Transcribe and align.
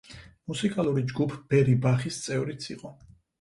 მუსიკალური 0.51 1.03
ჯგუფ 1.11 1.35
„ბერი 1.51 1.77
ბახის“ 1.85 2.19
წევრიც 2.25 2.67
იყო. 2.77 2.95